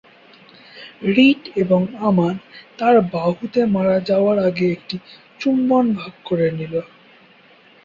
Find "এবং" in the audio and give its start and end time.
1.55-1.79